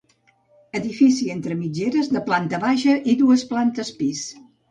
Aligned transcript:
Edifici 0.79 1.27
entre 1.33 1.57
mitgeres, 1.59 2.09
de 2.15 2.23
planta 2.29 2.61
baixa 2.65 2.97
i 3.13 3.17
dues 3.23 3.47
plantes 3.53 3.95
pis. 4.01 4.27